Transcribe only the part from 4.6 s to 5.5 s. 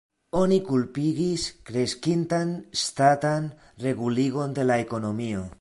de la ekonomio.